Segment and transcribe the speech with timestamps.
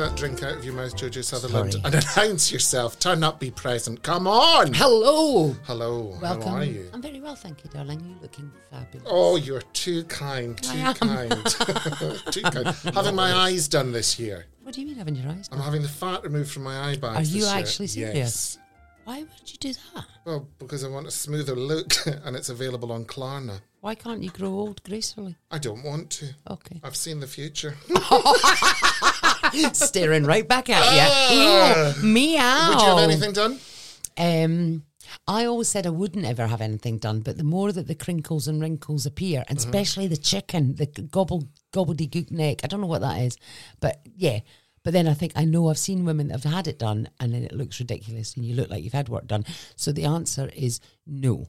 [0.00, 1.84] That drink out of your mouth, Jojo Sutherland, Sorry.
[1.84, 2.98] and announce yourself.
[2.98, 4.02] Turn up, be present.
[4.02, 4.72] Come on.
[4.72, 5.54] Hello.
[5.64, 6.18] Hello.
[6.20, 6.48] Welcome.
[6.48, 6.88] How are you?
[6.94, 8.00] I'm very well, thank you, darling.
[8.00, 9.06] You're looking fabulous.
[9.10, 10.58] Oh, you're too kind.
[10.70, 10.94] I Too am.
[10.94, 11.46] kind.
[12.32, 12.66] too kind.
[12.94, 14.46] Having my eyes done this year.
[14.62, 15.58] What do you mean having your eyes Done?
[15.58, 17.16] I'm having the fat removed from my eye bags.
[17.16, 17.54] Are this you year.
[17.54, 18.16] actually serious?
[18.16, 18.58] Yes.
[19.04, 20.04] Why would you do that?
[20.24, 21.92] Well, because I want a smoother look,
[22.24, 23.60] and it's available on Klarna.
[23.80, 25.36] Why can't you grow old gracefully?
[25.50, 26.26] I don't want to.
[26.50, 26.80] Okay.
[26.84, 27.74] I've seen the future.
[29.74, 31.00] Staring right back at you.
[31.00, 31.94] Ah.
[31.98, 32.68] Ooh, meow.
[32.70, 33.58] Would you have anything done?
[34.16, 34.84] Um,
[35.26, 38.46] I always said I wouldn't ever have anything done, but the more that the crinkles
[38.48, 39.68] and wrinkles appear, and Mm-hmm.
[39.68, 43.36] especially the chicken, the gobble gobbledygook neck, I don't know what that is,
[43.80, 44.40] but yeah.
[44.82, 47.34] But then I think I know I've seen women that have had it done, and
[47.34, 49.44] then it looks ridiculous, and you look like you've had work done.
[49.76, 51.48] So the answer is no.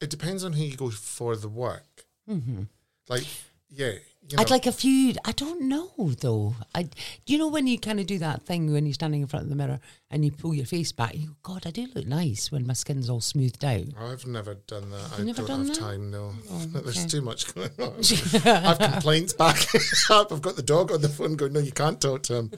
[0.00, 2.04] It depends on who you go for the work.
[2.28, 2.62] Mm-hmm.
[3.08, 3.26] Like,
[3.70, 3.92] yeah.
[4.28, 5.14] You know, I'd like a few.
[5.24, 5.90] I don't know
[6.20, 6.54] though.
[6.74, 6.88] I,
[7.26, 9.50] you know, when you kind of do that thing when you're standing in front of
[9.50, 12.52] the mirror and you pull your face back, you go, God, I do look nice
[12.52, 13.86] when my skin's all smoothed out.
[13.98, 15.18] Oh, I've never done that.
[15.18, 15.80] I never don't done have that?
[15.80, 16.32] time, no.
[16.48, 17.94] Oh, There's too much going on.
[18.44, 19.56] I've complaints back
[20.10, 20.30] up.
[20.32, 22.50] I've got the dog on the phone going, no, you can't talk to him.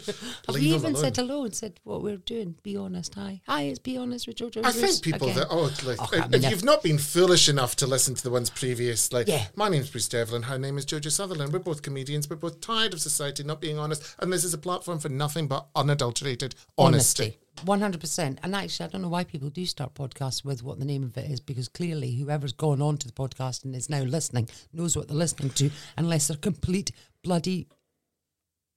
[0.47, 1.03] Have Leave you even alone.
[1.03, 2.55] said hello and said what we're doing?
[2.63, 3.15] Be honest.
[3.15, 3.41] Hi.
[3.47, 4.59] Hi, it's Be Honest with Jojo.
[4.59, 5.39] I Bruce think people again.
[5.41, 8.23] that oh, like, Oh, if, if if- you've not been foolish enough to listen to
[8.23, 9.47] the ones previous, like Yeah.
[9.57, 11.52] my name's Bruce Devlin, her name is Jojo Sutherland.
[11.53, 12.29] We're both comedians.
[12.29, 15.47] We're both tired of society not being honest, and this is a platform for nothing
[15.47, 17.39] but unadulterated honesty.
[17.65, 18.39] One hundred percent.
[18.43, 21.17] And actually, I don't know why people do start podcasts with what the name of
[21.19, 24.97] it is, because clearly, whoever's gone on to the podcast and is now listening knows
[24.97, 26.93] what they're listening to, unless they're complete
[27.23, 27.69] bloody.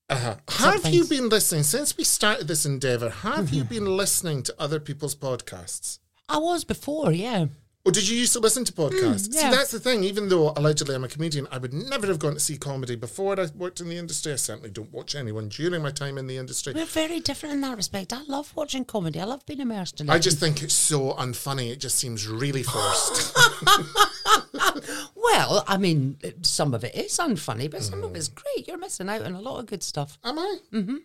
[0.09, 0.35] Uh-huh.
[0.49, 3.09] Have you been listening since we started this endeavor?
[3.09, 5.97] Have you been listening to other people's podcasts?
[6.29, 7.47] I was before, yeah.
[7.85, 9.31] Or did you used to listen to podcasts?
[9.31, 9.51] See, yeah.
[9.51, 10.03] that's the thing.
[10.03, 13.39] Even though allegedly I'm a comedian, I would never have gone to see comedy before
[13.39, 14.33] I worked in the industry.
[14.33, 16.73] I certainly don't watch anyone during my time in the industry.
[16.73, 18.11] We're very different in that respect.
[18.11, 19.19] I love watching comedy.
[19.19, 20.11] I love being immersed in it.
[20.11, 21.69] I just think it's so unfunny.
[21.71, 23.37] It just seems really forced.
[25.15, 28.05] well, I mean, some of it is unfunny, but some Mm.
[28.05, 28.67] of it's great.
[28.67, 30.17] You're missing out on a lot of good stuff.
[30.23, 30.57] Am I?
[30.73, 30.95] Mm-hmm.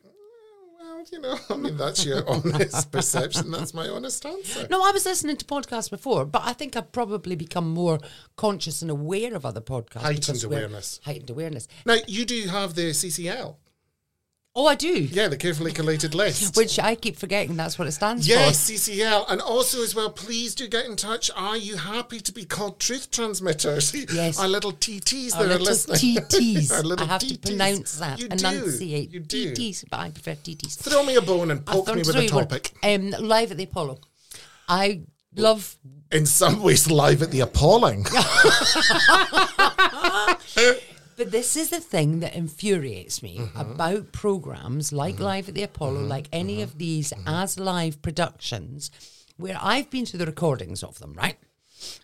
[1.01, 3.51] Well, you know, I mean, that's your honest perception.
[3.51, 4.67] That's my honest answer.
[4.71, 7.99] No, I was listening to podcasts before, but I think I've probably become more
[8.37, 10.03] conscious and aware of other podcasts.
[10.03, 11.01] Heightened awareness.
[11.05, 11.69] Heightened awareness.
[11.87, 13.57] Now, you do have the CCL.
[14.57, 14.93] Oh, I do.
[14.93, 16.57] Yeah, the carefully collated list.
[16.57, 18.33] Which I keep forgetting that's what it stands for.
[18.33, 19.27] Yes, CCL.
[19.31, 21.31] And also, as well, please do get in touch.
[21.37, 23.95] Are you happy to be called truth transmitters?
[24.13, 24.41] Yes.
[24.41, 25.37] Our little TTs.
[25.37, 26.17] Our that are little listening.
[26.17, 26.73] TTs.
[26.73, 28.19] Our little I have to pronounce that.
[28.19, 29.13] You enunciate.
[29.13, 29.19] do.
[29.19, 29.53] You do.
[29.53, 30.79] TTs, but I prefer TTs.
[30.81, 32.73] Throw me a bone and poke me with a topic.
[32.83, 34.01] Um, live at the Apollo.
[34.69, 35.03] I
[35.37, 35.77] love
[36.11, 38.05] In some ways, live at the appalling.
[41.21, 43.61] But this is the thing that infuriates me Mm-hmm.
[43.61, 46.63] about programs like Live at the Apollo, like any Mm-hmm.
[46.63, 48.91] of these as live productions,
[49.37, 51.37] where I've been to the recordings of them, right?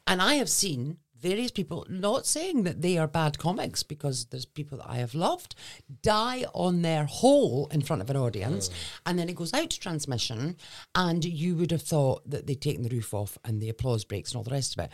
[0.06, 4.44] And I have seen various people not saying that they are bad comics because there's
[4.44, 5.54] people that I have loved
[6.02, 8.72] die on their hole in front of an audience Mm.
[9.06, 10.56] and then it goes out to transmission
[10.94, 14.30] and you would have thought that they'd taken the roof off and the applause breaks
[14.32, 14.90] and all the rest of it.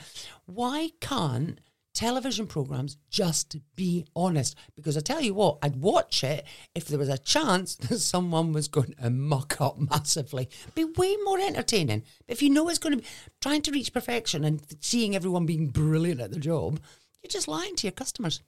[0.46, 1.58] Why can't
[1.92, 6.44] television programs just be honest because I tell you what, I'd watch it
[6.74, 10.48] if there was a chance that someone was going to muck up massively.
[10.74, 12.02] Be way more entertaining.
[12.28, 13.08] If you know it's going to be
[13.40, 16.80] trying to reach perfection and seeing everyone being brilliant at the job,
[17.22, 18.40] you're just lying to your customers.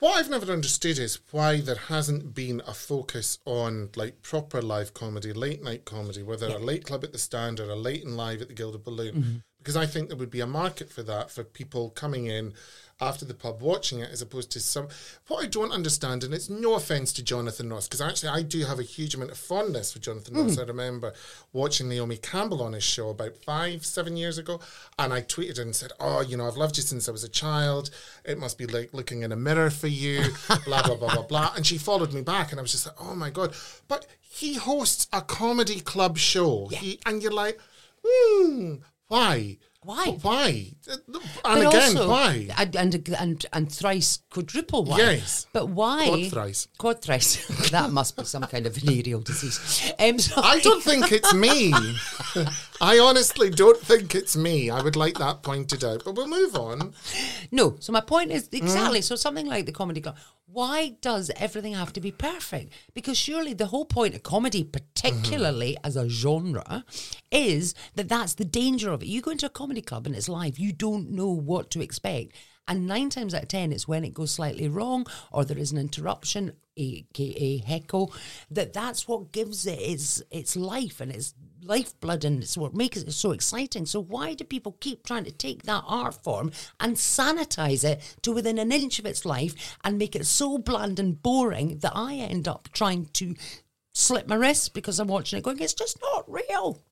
[0.00, 4.94] What I've never understood is why there hasn't been a focus on like proper live
[4.94, 8.16] comedy, late night comedy, whether a late club at the stand or a late and
[8.16, 9.14] live at the Gilded Balloon.
[9.14, 9.36] Mm-hmm.
[9.60, 12.54] Because I think there would be a market for that for people coming in
[13.00, 14.88] after the pub watching it as opposed to some
[15.26, 18.64] what I don't understand, and it's no offence to Jonathan Ross, because actually I do
[18.64, 20.58] have a huge amount of fondness for Jonathan Ross.
[20.58, 21.14] I remember
[21.52, 24.60] watching Naomi Campbell on his show about five, seven years ago,
[24.98, 27.28] and I tweeted and said, Oh, you know, I've loved you since I was a
[27.28, 27.90] child.
[28.24, 30.22] It must be like looking in a mirror for you,
[30.66, 31.52] blah, blah, blah, blah, blah.
[31.56, 33.54] And she followed me back, and I was just like, Oh my God.
[33.88, 37.58] But he hosts a comedy club show, he, and you're like,
[38.04, 38.76] Hmm,
[39.10, 39.58] why?
[39.82, 40.18] Why?
[40.22, 40.72] Why?
[40.86, 41.00] And
[41.44, 42.48] But again, also- why?
[42.56, 44.98] And, and and and thrice quadruple why?
[44.98, 45.48] Yes.
[45.52, 46.06] But why?
[46.06, 46.68] Quad thrice.
[46.78, 47.46] Quad thrice.
[47.70, 49.92] that must be some kind of venereal disease.
[49.98, 51.72] Um, I don't think it's me.
[52.80, 54.70] I honestly don't think it's me.
[54.70, 56.94] I would like that pointed out, but we'll move on.
[57.50, 57.76] No.
[57.80, 58.54] So my point is Mm.
[58.62, 59.02] exactly.
[59.02, 60.16] So something like the comedy club.
[60.46, 62.72] Why does everything have to be perfect?
[62.92, 65.86] Because surely the whole point of comedy, particularly Mm-hmm.
[65.86, 66.84] as a genre,
[67.30, 69.06] is that that's the danger of it.
[69.08, 70.58] You go into a comedy club and it's live.
[70.58, 72.32] You don't know what to expect.
[72.66, 75.70] And nine times out of ten, it's when it goes slightly wrong or there is
[75.72, 78.12] an interruption, aka heckle,
[78.50, 81.34] that that's what gives it its its life and its
[81.64, 83.86] lifeblood and it's what makes it so exciting.
[83.86, 88.32] So why do people keep trying to take that art form and sanitize it to
[88.32, 92.14] within an inch of its life and make it so bland and boring that I
[92.14, 93.34] end up trying to
[93.94, 96.82] slip my wrist because I'm watching it going, it's just not real.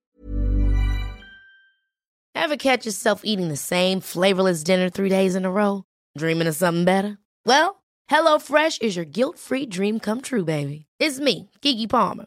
[2.35, 5.85] Ever catch yourself eating the same flavorless dinner three days in a row?
[6.17, 7.19] Dreaming of something better?
[7.45, 10.87] Well, HelloFresh is your guilt free dream come true, baby.
[10.99, 12.27] It's me, Keke Palmer.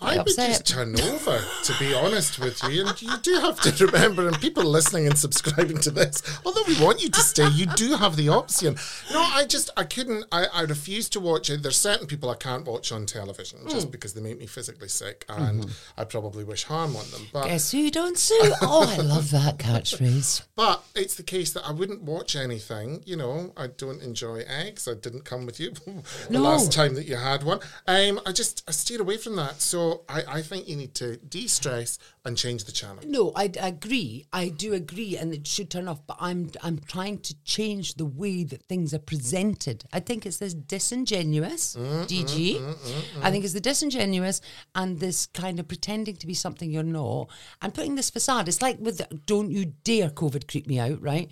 [0.00, 0.48] I would upset.
[0.50, 2.86] just turn over, to be honest with you.
[2.86, 6.78] And you do have to remember, and people listening and subscribing to this, although we
[6.82, 8.76] want you to stay, you do have the option.
[9.10, 11.62] No, I just, I couldn't, I, I refuse to watch it.
[11.62, 13.68] There's certain people I can't watch on television Hmm.
[13.70, 17.22] just because they make me physically sick, and I probably wish harm on them.
[17.32, 18.34] But Guess who don't sue?
[18.62, 20.42] Oh, I love that catchphrase.
[20.56, 23.02] But it's the case that I wouldn't watch anything.
[23.06, 24.86] You know, I don't enjoy eggs.
[24.88, 26.40] I didn't come with you the No.
[26.42, 27.60] last time that you had one.
[27.86, 29.60] Um, I just I steered away from that.
[29.62, 33.02] So I, I think you need to de-stress and change the channel.
[33.06, 34.26] No, I agree.
[34.32, 36.00] I do agree, and it should turn off.
[36.06, 39.84] But I'm I'm trying to change the way that things are presented.
[39.92, 42.60] I think it's this disingenuous, mm, mm, DG.
[42.60, 44.40] Mm, I think it's the disingenuous
[44.74, 47.28] and this kind of pretending to be something you're not,
[47.62, 48.48] and putting this facade.
[48.48, 51.30] It's like with the, "Don't you dare COVID creep me out," right?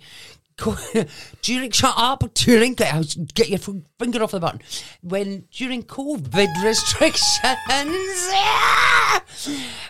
[1.41, 3.59] During shut up during get, your
[3.99, 4.61] finger off the button
[5.01, 8.29] when during COVID restrictions.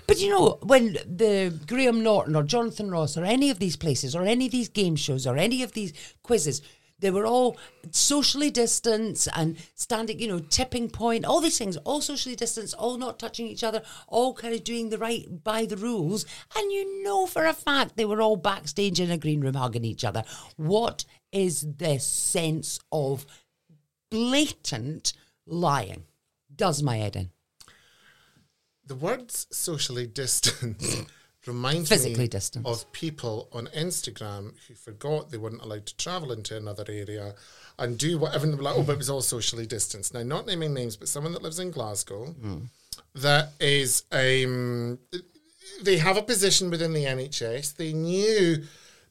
[0.07, 4.15] But you know when the Graham Norton or Jonathan Ross or any of these places
[4.15, 5.93] or any of these game shows or any of these
[6.23, 6.61] quizzes
[6.99, 7.57] They were all
[7.91, 12.97] socially distanced and standing, you know, tipping point, all these things, all socially distanced, all
[12.97, 16.25] not touching each other, all kind of doing the right by the rules.
[16.55, 19.83] And you know for a fact they were all backstage in a green room hugging
[19.83, 20.23] each other.
[20.55, 23.25] What is this sense of
[24.09, 25.13] blatant
[25.45, 26.05] lying?
[26.55, 27.31] Does my head in.
[28.85, 30.81] The words socially distant
[31.47, 32.65] reminds Physically me distant.
[32.65, 37.35] of people on Instagram who forgot they weren't allowed to travel into another area
[37.77, 38.45] and do whatever.
[38.45, 40.13] And like, oh, but it was all socially distanced.
[40.13, 42.35] Now, not naming names, but someone that lives in Glasgow
[43.15, 44.99] that is um,
[45.81, 47.75] they have a position within the NHS.
[47.75, 48.63] They knew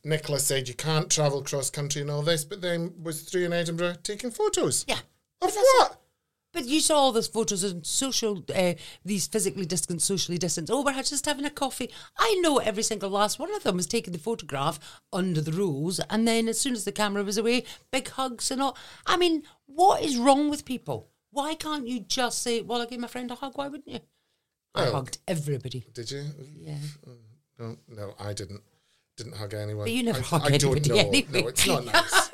[0.05, 3.53] Nicola said you can't travel cross country and all this, but then was through in
[3.53, 4.85] Edinburgh taking photos.
[4.89, 4.95] Yeah.
[4.95, 5.01] Of
[5.41, 6.01] But that's what?
[6.55, 10.71] But you saw all those photos of social, uh, these physically distant, socially distant.
[10.71, 11.91] Oh, we're just having a coffee.
[12.17, 14.79] I know every single last one of them was taking the photograph
[15.13, 18.63] under the rules, and then as soon as the camera was away, big hugs and
[18.63, 18.79] all.
[19.05, 21.11] I mean, what is wrong with people?
[21.31, 23.59] Why can't you just say, "Well, I gave my friend a hug"?
[23.59, 24.01] Why wouldn't you?
[24.77, 25.85] I Well, hugged everybody.
[25.93, 26.25] Did you?
[26.57, 26.79] Yeah.
[27.59, 28.63] No, no, I didn't.
[29.17, 29.85] Didn't hug anyone.
[29.87, 30.97] But you never I, hug I don't anybody know.
[31.09, 31.43] anyway.
[31.43, 32.31] No, it's not nice.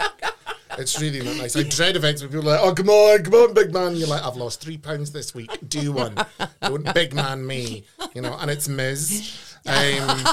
[0.81, 1.55] It's really not nice.
[1.57, 4.09] I dread events where people are like, "Oh, come on, come on, big man." You're
[4.09, 5.51] like, "I've lost three pounds this week.
[5.69, 6.15] Do one.
[6.63, 7.85] don't big man me."
[8.15, 9.57] You know, and it's Ms.
[9.67, 10.25] Um,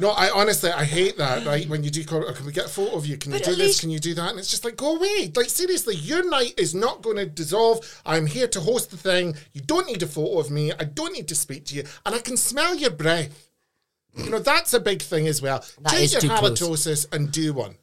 [0.00, 1.44] no, I honestly I hate that.
[1.46, 3.18] Right when you do, call, "Oh, can we get a photo of you?
[3.18, 3.58] Can you But do this?
[3.58, 4.30] least- Can you do that?
[4.30, 5.30] And it's just like, go away.
[5.36, 8.00] Like seriously, your night is not going to dissolve.
[8.06, 9.36] I'm here to host the thing.
[9.52, 10.72] You don't need a photo of me.
[10.72, 13.48] I don't need to speak to you, and I can smell your breath.
[14.16, 15.64] You know that's a big thing as well.
[15.82, 17.76] That Take is your halitosis and do one.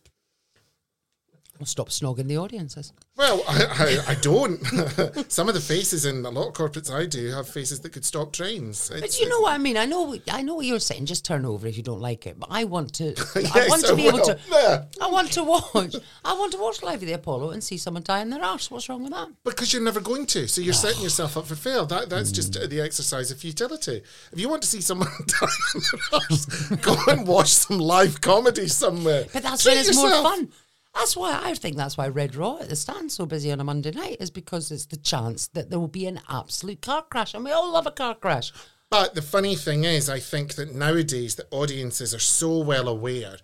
[1.59, 2.93] Well, stop snogging the audiences.
[3.15, 3.65] Well, I,
[4.07, 4.63] I, I don't.
[5.31, 8.05] Some of the faces in a lot of corporates I do have faces that could
[8.05, 8.91] stop trains.
[8.91, 9.75] But you know what I mean.
[9.75, 10.15] I know.
[10.31, 11.07] I know what you're saying.
[11.07, 12.39] Just turn over if you don't like it.
[12.39, 13.07] But I want to.
[13.35, 14.37] I want to I be able to.
[14.51, 14.83] Yeah.
[15.01, 15.95] I want to watch.
[16.23, 18.69] I want to watch Live at the Apollo and see someone die in their arse.
[18.69, 19.29] What's wrong with that?
[19.43, 21.87] Because you're never going to, so you're setting yourself up for fail.
[21.87, 22.69] That that's just mm.
[22.69, 24.03] the exercise of futility.
[24.31, 26.45] If you want to see someone die in their arse,
[26.83, 29.25] go and watch some live comedy somewhere.
[29.33, 30.49] But that's Treat when it's more fun.
[30.97, 33.63] That's why I think that's why Red Raw at the stand so busy on a
[33.63, 37.35] Monday night is because it's the chance that there will be an absolute car crash,
[37.35, 38.51] and we all love a car crash.
[38.89, 43.37] But the funny thing is, I think that nowadays the audiences are so well aware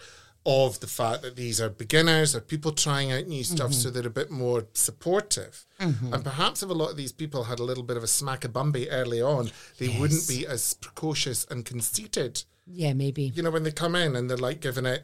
[0.46, 3.82] of the fact that these are beginners or people trying out new stuff, mm-hmm.
[3.82, 5.66] so they're a bit more supportive.
[5.80, 6.14] Mm-hmm.
[6.14, 8.44] And perhaps if a lot of these people had a little bit of a smack
[8.44, 12.44] a bumby early on, they wouldn't be as precocious and conceited.
[12.66, 13.24] Yeah, maybe.
[13.24, 15.04] You know, when they come in and they're like giving it,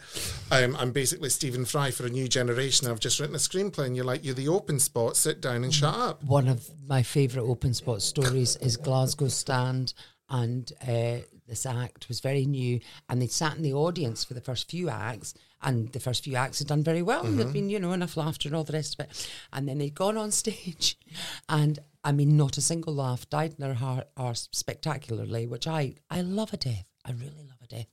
[0.52, 2.88] um, I'm basically Stephen Fry for a new generation.
[2.88, 5.18] I've just written a screenplay, and you're like, you're the open spot.
[5.18, 6.24] Sit down and shut up.
[6.24, 9.94] One of my favourite open spot stories is Glasgow Stand,
[10.30, 14.42] and uh, this act was very new, and they sat in the audience for the
[14.42, 17.70] first few acts, and the first few acts had done very well, and there'd been
[17.70, 20.32] you know enough laughter and all the rest of it, and then they'd gone on
[20.32, 20.98] stage,
[21.50, 25.96] and I mean not a single laugh died in their heart arse spectacularly, which I
[26.10, 26.89] I love a death.
[27.06, 27.88] I really love a death,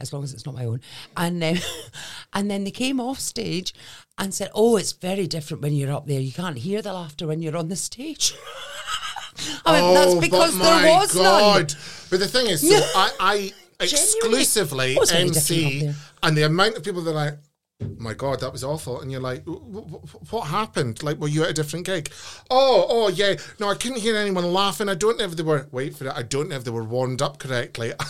[0.00, 0.80] as long as it's not my own.
[1.16, 1.60] And then,
[2.32, 3.72] and then they came off stage
[4.18, 6.20] and said, "Oh, it's very different when you're up there.
[6.20, 8.34] You can't hear the laughter when you're on the stage."
[9.64, 11.72] I mean, that's because Oh, but there my was God.
[11.72, 11.80] none.
[12.10, 16.36] But the thing is, so I, I exclusively Oh, it's very different up MC, and
[16.36, 17.47] the amount of people that are like, oh
[17.80, 19.00] my God, that was awful.
[19.00, 21.02] And you're like, "Wh- wh- what happened?
[21.02, 22.10] Like, were you at a different gig?
[22.50, 23.36] Oh, oh, yeah.
[23.60, 24.88] No, I couldn't hear anyone laughing.
[24.88, 26.82] I don't know if they were, wait for it, I don't know if they were
[26.84, 27.92] warmed up correctly.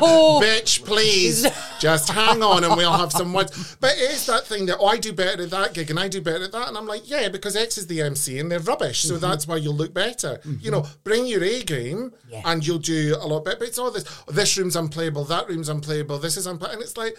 [0.00, 0.40] Oh.
[0.42, 1.46] Bitch, please.
[1.80, 3.76] Just hang on and we'll have some words.
[3.80, 6.06] But it is that thing that, oh, I do better at that gig and I
[6.08, 6.68] do better at that.
[6.68, 9.02] And I'm like, yeah, because X is the MC and they're rubbish.
[9.02, 9.20] So mm-hmm.
[9.22, 10.40] that's why you'll look better.
[10.44, 10.56] Mm-hmm.
[10.60, 12.42] You know, bring your A game Yeah.
[12.44, 13.56] and you'll do a lot better.
[13.58, 16.74] But it's all this, oh, this room's unplayable, that room's unplayable, this is unplayable.
[16.74, 17.16] And it's like,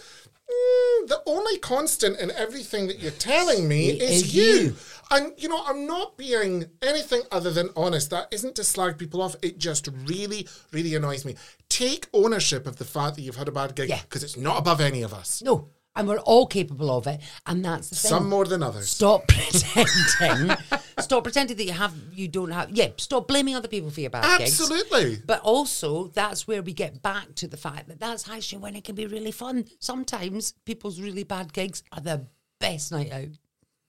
[0.50, 4.42] mm, the only constant in everything that you're telling me It is is you.
[4.44, 4.76] you.
[5.12, 8.10] And, you know, I'm not being anything other than honest.
[8.10, 9.34] That isn't to slag people off.
[9.42, 11.34] It just really, really annoys me.
[11.68, 14.00] Take ownership of the fact that you've had a bad gig Yeah.
[14.02, 15.42] because it's not above any of us.
[15.42, 18.08] No, and we're all capable of it, and that's the thing.
[18.08, 18.88] Some more than others.
[18.90, 20.56] Stop pretending.
[21.00, 22.70] Stop pretending that you have, you don't have.
[22.70, 24.60] Yeah, stop blaming other people for your bad gigs.
[24.60, 25.18] Absolutely.
[25.24, 28.84] But also, that's where we get back to the fact that that's actually when it
[28.84, 29.64] can be really fun.
[29.78, 32.26] Sometimes people's really bad gigs are the
[32.58, 33.28] best night out.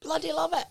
[0.01, 0.65] Bloody love it.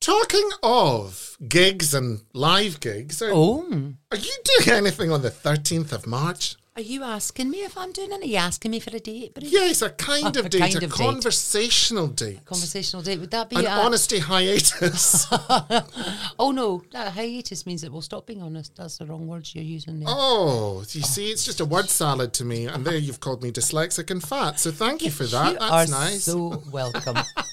[0.00, 5.92] Talking of gigs and live gigs, are, Oh, are you doing anything on the 13th
[5.92, 6.56] of March?
[6.74, 8.26] Are you asking me if I'm doing any?
[8.26, 9.32] Are you asking me for a date?
[9.34, 11.04] But Yes, a kind oh, A of date, kind a of date.
[11.04, 12.44] conversational date.
[12.46, 13.56] conversational date would that be?
[13.56, 15.26] An a- honesty hiatus.
[16.38, 18.74] oh no, that hiatus means that we'll stop being honest.
[18.76, 20.08] That's the wrong words you're using there.
[20.10, 22.66] oh, you see, it's just a word salad to me.
[22.66, 24.58] And there you've called me dyslexic and fat.
[24.58, 25.52] So thank you for that.
[25.52, 26.24] You That's are nice.
[26.24, 27.16] So welcome.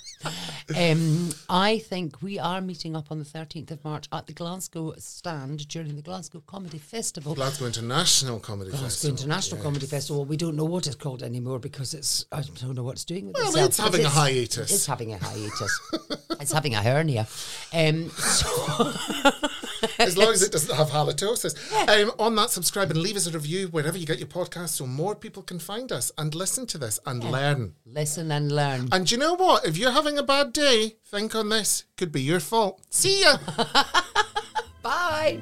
[0.76, 4.94] Um, I think we are meeting up on the 13th of March at the Glasgow
[4.98, 7.36] stand during the Glasgow Comedy Festival.
[7.36, 9.18] Glasgow International Comedy Glasgow Festival.
[9.18, 9.64] International yes.
[9.64, 10.26] Comedy Festival.
[10.26, 13.28] We don't know what it's called anymore because it's I don't know what it's doing
[13.28, 13.68] with Well, itself.
[13.68, 14.72] it's having a hiatus.
[14.72, 15.82] It's having a hiatus.
[16.40, 17.28] it's having a hernia.
[17.74, 18.94] Um, so
[19.98, 21.56] As long as it doesn't have halitosis.
[21.88, 24.86] Um, on that, subscribe and leave us a review wherever you get your podcast so
[24.86, 27.76] more people can find us and listen to this and learn.
[27.86, 28.90] listen and learn.
[28.92, 29.66] And you know what?
[29.66, 31.86] If you're having a bad day, think on this.
[31.98, 32.82] Could be your fault.
[32.90, 33.38] See ya.
[34.82, 35.40] Bye.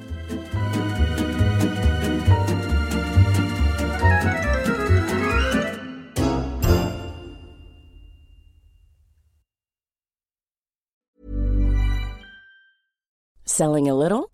[13.44, 14.30] Selling a little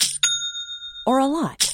[1.07, 1.74] or a lot?